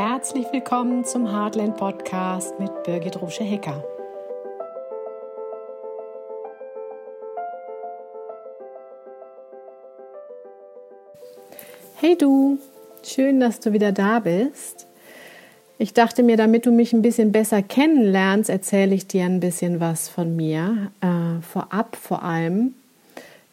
[0.00, 3.82] Herzlich willkommen zum Heartland Podcast mit Birgit Rusche-Hecker.
[11.96, 12.60] Hey du,
[13.02, 14.86] schön, dass du wieder da bist.
[15.78, 19.80] Ich dachte mir, damit du mich ein bisschen besser kennenlernst, erzähle ich dir ein bisschen
[19.80, 20.92] was von mir.
[21.00, 22.74] Äh, vorab vor allem,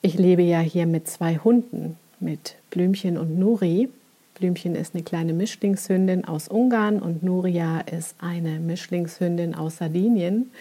[0.04, 3.90] ich lebe ja hier mit zwei Hunden, mit Blümchen und Nuri.
[4.36, 10.52] Blümchen ist eine kleine Mischlingshündin aus Ungarn und Nuria ist eine Mischlingshündin aus Sardinien.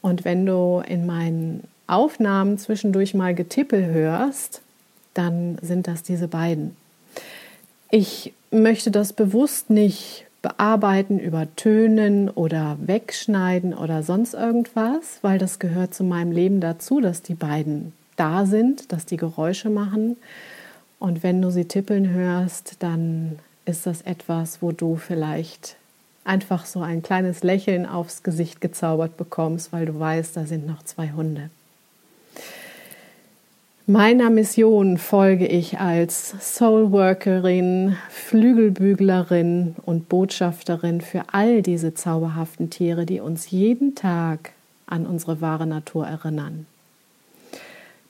[0.00, 4.62] Und wenn du in meinen Aufnahmen zwischendurch mal Getippel hörst,
[5.14, 6.76] dann sind das diese beiden.
[7.90, 15.94] Ich möchte das bewusst nicht bearbeiten, übertönen oder wegschneiden oder sonst irgendwas, weil das gehört
[15.94, 20.16] zu meinem Leben dazu, dass die beiden da sind, dass die Geräusche machen.
[20.98, 25.76] Und wenn du sie tippeln hörst, dann ist das etwas, wo du vielleicht
[26.24, 30.82] einfach so ein kleines Lächeln aufs Gesicht gezaubert bekommst, weil du weißt, da sind noch
[30.82, 31.50] zwei Hunde.
[33.86, 43.20] Meiner Mission folge ich als Soulworkerin, Flügelbüglerin und Botschafterin für all diese zauberhaften Tiere, die
[43.20, 44.52] uns jeden Tag
[44.84, 46.66] an unsere wahre Natur erinnern.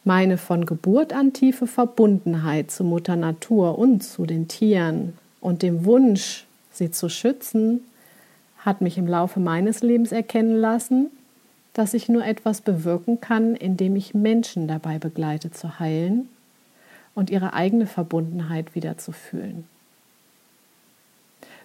[0.09, 5.85] Meine von Geburt an tiefe Verbundenheit zu Mutter Natur und zu den Tieren und dem
[5.85, 7.83] Wunsch, sie zu schützen,
[8.57, 11.11] hat mich im Laufe meines Lebens erkennen lassen,
[11.75, 16.31] dass ich nur etwas bewirken kann, indem ich Menschen dabei begleite zu heilen
[17.15, 19.67] und ihre eigene Verbundenheit wieder zu fühlen.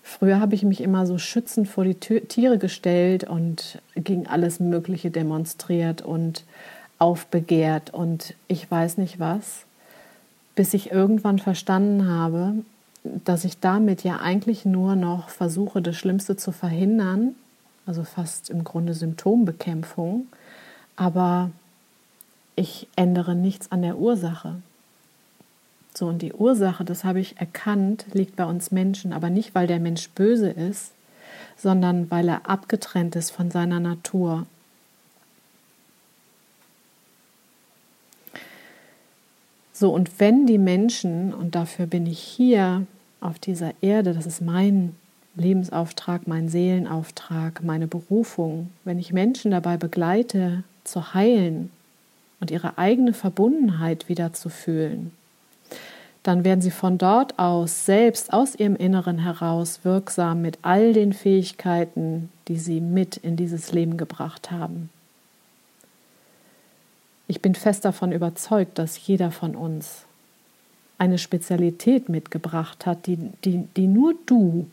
[0.02, 5.12] Früher habe ich mich immer so schützend vor die Tiere gestellt und gegen alles Mögliche
[5.12, 6.44] demonstriert und
[7.04, 9.66] aufbegehrt und ich weiß nicht was,
[10.56, 12.54] bis ich irgendwann verstanden habe,
[13.04, 17.36] dass ich damit ja eigentlich nur noch versuche, das Schlimmste zu verhindern
[17.86, 20.28] also fast im Grunde Symptombekämpfung,
[20.96, 21.52] aber
[22.56, 24.56] ich ändere nichts an der Ursache.
[25.94, 29.68] So, und die Ursache, das habe ich erkannt, liegt bei uns Menschen, aber nicht, weil
[29.68, 30.92] der Mensch böse ist,
[31.58, 34.46] sondern weil er abgetrennt ist von seiner Natur.
[39.74, 42.86] So, und wenn die Menschen, und dafür bin ich hier
[43.20, 44.96] auf dieser Erde, das ist mein
[45.36, 51.72] Lebensauftrag, mein Seelenauftrag, meine Berufung, wenn ich Menschen dabei begleite, zu heilen
[52.40, 55.12] und ihre eigene Verbundenheit wieder zu fühlen,
[56.22, 61.14] dann werden sie von dort aus selbst aus ihrem Inneren heraus wirksam mit all den
[61.14, 64.90] Fähigkeiten, die sie mit in dieses Leben gebracht haben.
[67.34, 70.04] Ich bin fest davon überzeugt, dass jeder von uns
[71.00, 74.70] eine Spezialität mitgebracht hat, die, die, die nur du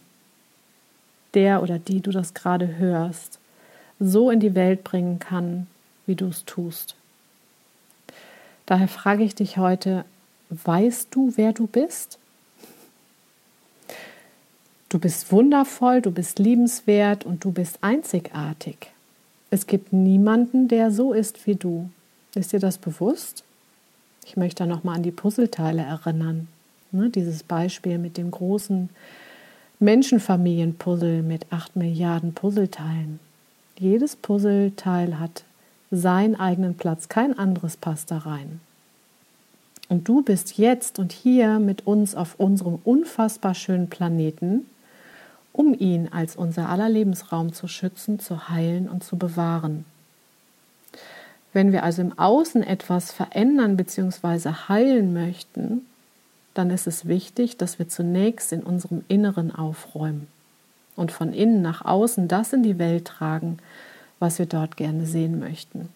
[1.32, 3.38] der oder die du das gerade hörst,
[3.98, 5.68] so in die Welt bringen kann,
[6.04, 6.96] wie du es tust.
[8.66, 10.04] Daher frage ich dich heute,
[10.50, 12.18] weißt du, wer du bist?
[14.90, 18.92] Du bist wundervoll, du bist liebenswert und du bist einzigartig.
[19.50, 21.88] Es gibt niemanden, der so ist wie du.
[22.34, 23.42] Ist dir das bewusst?
[24.24, 26.48] Ich möchte noch mal an die Puzzleteile erinnern.
[26.92, 28.88] Ne, dieses Beispiel mit dem großen
[29.78, 33.18] Menschenfamilienpuzzle mit acht Milliarden Puzzleteilen.
[33.78, 35.44] Jedes Puzzleteil hat
[35.90, 38.60] seinen eigenen Platz, kein anderes passt da rein.
[39.88, 44.66] Und du bist jetzt und hier mit uns auf unserem unfassbar schönen Planeten,
[45.52, 49.84] um ihn als unser aller Lebensraum zu schützen, zu heilen und zu bewahren.
[51.52, 54.50] Wenn wir also im Außen etwas verändern bzw.
[54.68, 55.86] heilen möchten,
[56.54, 60.28] dann ist es wichtig, dass wir zunächst in unserem Inneren aufräumen
[60.96, 63.58] und von innen nach außen das in die Welt tragen,
[64.18, 65.88] was wir dort gerne sehen möchten.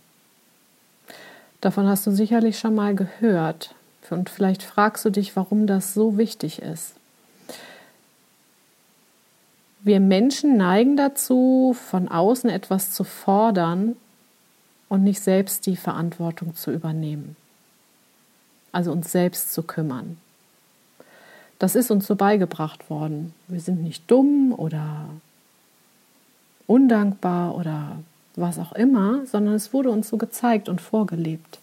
[1.60, 3.74] Davon hast du sicherlich schon mal gehört
[4.10, 6.94] und vielleicht fragst du dich, warum das so wichtig ist.
[9.80, 13.96] Wir Menschen neigen dazu, von außen etwas zu fordern
[14.88, 17.36] und nicht selbst die Verantwortung zu übernehmen.
[18.72, 20.18] Also uns selbst zu kümmern.
[21.58, 23.34] Das ist uns so beigebracht worden.
[23.48, 25.08] Wir sind nicht dumm oder
[26.66, 27.98] undankbar oder
[28.36, 31.60] was auch immer, sondern es wurde uns so gezeigt und vorgelebt.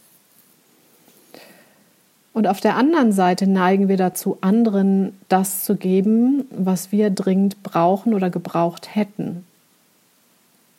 [2.34, 7.62] Und auf der anderen Seite neigen wir dazu, anderen das zu geben, was wir dringend
[7.62, 9.46] brauchen oder gebraucht hätten.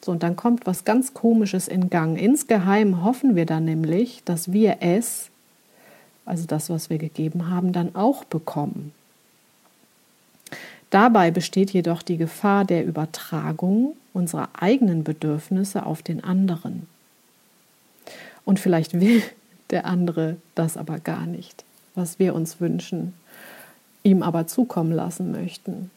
[0.04, 2.18] So, und dann kommt was ganz Komisches in Gang.
[2.18, 5.30] Insgeheim hoffen wir dann nämlich, dass wir es,
[6.26, 8.92] also das, was wir gegeben haben, dann auch bekommen.
[10.90, 16.86] Dabei besteht jedoch die Gefahr der Übertragung unserer eigenen Bedürfnisse auf den anderen.
[18.44, 19.22] Und vielleicht will
[19.70, 21.64] der andere das aber gar nicht,
[21.94, 23.14] was wir uns wünschen,
[24.02, 25.90] ihm aber zukommen lassen möchten.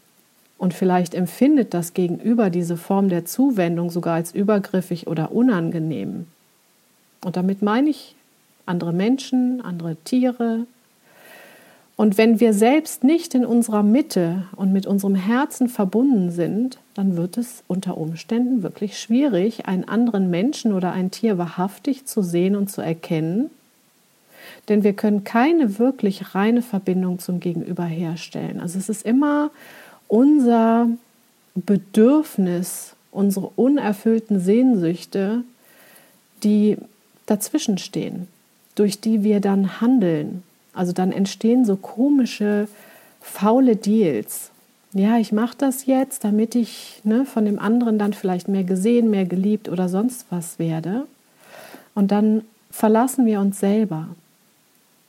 [0.57, 6.27] Und vielleicht empfindet das Gegenüber diese Form der Zuwendung sogar als übergriffig oder unangenehm.
[7.23, 8.15] Und damit meine ich
[8.65, 10.65] andere Menschen, andere Tiere.
[11.97, 17.15] Und wenn wir selbst nicht in unserer Mitte und mit unserem Herzen verbunden sind, dann
[17.15, 22.55] wird es unter Umständen wirklich schwierig, einen anderen Menschen oder ein Tier wahrhaftig zu sehen
[22.55, 23.49] und zu erkennen.
[24.67, 28.59] Denn wir können keine wirklich reine Verbindung zum Gegenüber herstellen.
[28.59, 29.51] Also es ist immer
[30.07, 30.89] unser
[31.55, 35.43] Bedürfnis, unsere unerfüllten Sehnsüchte,
[36.43, 36.77] die
[37.25, 38.27] dazwischen stehen,
[38.75, 40.43] durch die wir dann handeln.
[40.73, 42.67] Also dann entstehen so komische,
[43.21, 44.51] faule Deals.
[44.93, 49.09] Ja, ich mache das jetzt, damit ich ne, von dem anderen dann vielleicht mehr gesehen,
[49.09, 51.05] mehr geliebt oder sonst was werde.
[51.95, 54.07] Und dann verlassen wir uns selber.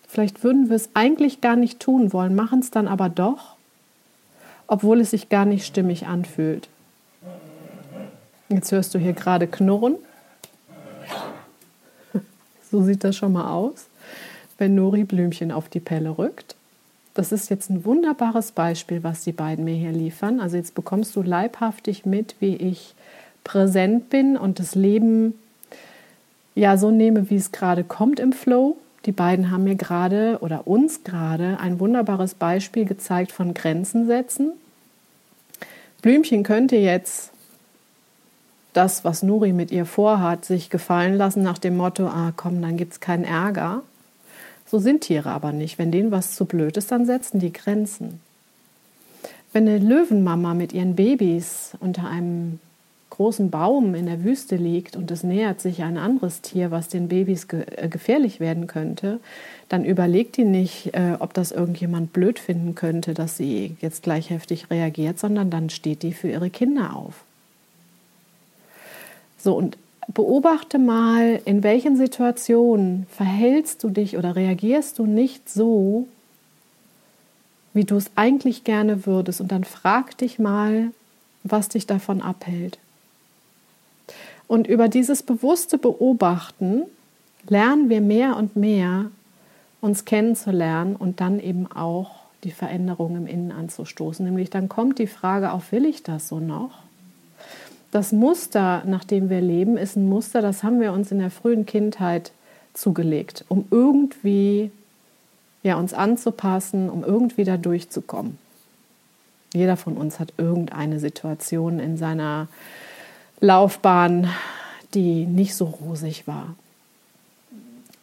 [0.09, 3.56] Vielleicht würden wir es eigentlich gar nicht tun wollen, machen es dann aber doch,
[4.67, 6.69] obwohl es sich gar nicht stimmig anfühlt.
[8.49, 9.97] Jetzt hörst du hier gerade Knurren.
[12.69, 13.87] So sieht das schon mal aus,
[14.59, 16.57] wenn Nori Blümchen auf die Pelle rückt.
[17.15, 20.41] Das ist jetzt ein wunderbares Beispiel, was die beiden mir hier liefern.
[20.41, 22.95] Also jetzt bekommst du leibhaftig mit, wie ich
[23.45, 25.35] präsent bin und das Leben
[26.57, 28.77] ja so nehme, wie es gerade kommt im Flow.
[29.07, 34.53] Die beiden haben mir gerade oder uns gerade ein wunderbares Beispiel gezeigt von Grenzen setzen.
[36.03, 37.31] Blümchen könnte jetzt
[38.73, 42.77] das, was Nuri mit ihr vorhat, sich gefallen lassen nach dem Motto, ah komm, dann
[42.77, 43.83] gibt es keinen Ärger.
[44.67, 45.79] So sind Tiere aber nicht.
[45.79, 48.21] Wenn denen was zu blöd ist, dann setzen die Grenzen.
[49.53, 52.59] Wenn eine Löwenmama mit ihren Babys unter einem
[53.11, 57.09] großen Baum in der Wüste liegt und es nähert sich ein anderes Tier, was den
[57.09, 59.21] Babys ge äh, gefährlich werden könnte,
[59.69, 64.31] dann überlegt die nicht, äh, ob das irgendjemand blöd finden könnte, dass sie jetzt gleich
[64.31, 67.25] heftig reagiert, sondern dann steht die für ihre Kinder auf.
[69.39, 69.79] So, und
[70.13, 76.07] beobachte mal, in welchen Situationen verhältst du dich oder reagierst du nicht so,
[77.73, 79.41] wie du es eigentlich gerne würdest.
[79.41, 80.91] Und dann frag dich mal,
[81.45, 82.79] was dich davon abhält.
[84.49, 86.83] Und über dieses bewusste Beobachten
[87.49, 89.07] lernen wir mehr und mehr,
[89.81, 92.11] uns kennenzulernen und dann eben auch
[92.45, 94.25] die Veränderung im Innen anzustoßen.
[94.25, 96.87] Nämlich dann kommt die Frage auf, will ich das so noch?
[97.97, 101.31] das Muster, nach dem wir leben, ist ein Muster, das haben wir uns in der
[101.31, 102.33] frühen Kindheit
[102.75, 104.71] zugelegt, um irgendwie
[105.63, 108.39] ja, uns anzupassen, um irgendwie da durchzukommen.
[109.55, 112.49] Jeder von uns hat irgendeine Situation in seiner
[113.41, 114.29] Laufbahn,
[114.95, 116.55] die nicht so rosig war.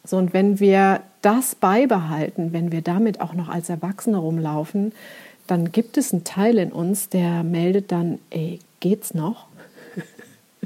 [0.04, 4.92] So, und wenn wir das beibehalten, wenn wir damit auch noch als Erwachsene rumlaufen,
[5.46, 9.46] dann gibt es einen Teil in uns, der meldet dann, ey, geht's noch?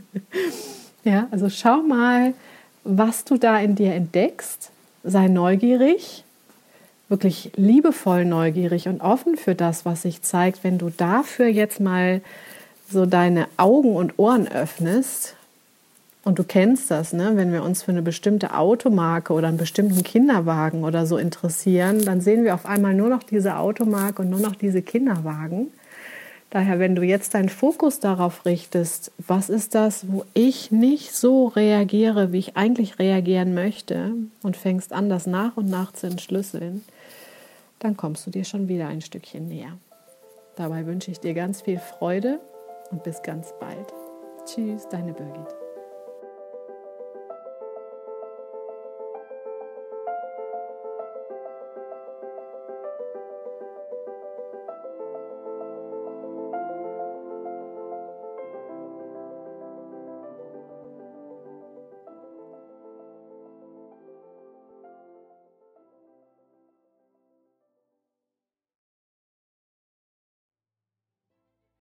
[1.04, 2.34] ja, also schau mal,
[2.84, 4.70] was du da in dir entdeckst.
[5.04, 6.24] Sei neugierig,
[7.08, 10.64] wirklich liebevoll neugierig und offen für das, was sich zeigt.
[10.64, 12.20] Wenn du dafür jetzt mal
[12.90, 15.34] so deine Augen und Ohren öffnest,
[16.28, 17.32] und du kennst das, ne?
[17.36, 22.20] wenn wir uns für eine bestimmte Automarke oder einen bestimmten Kinderwagen oder so interessieren, dann
[22.20, 25.68] sehen wir auf einmal nur noch diese Automarke und nur noch diese Kinderwagen.
[26.50, 31.46] Daher, wenn du jetzt deinen Fokus darauf richtest, was ist das, wo ich nicht so
[31.46, 36.84] reagiere, wie ich eigentlich reagieren möchte, und fängst an, das nach und nach zu entschlüsseln,
[37.78, 39.78] dann kommst du dir schon wieder ein Stückchen näher.
[40.56, 42.38] Dabei wünsche ich dir ganz viel Freude
[42.90, 43.92] und bis ganz bald.
[44.44, 45.67] Tschüss, deine Birgit.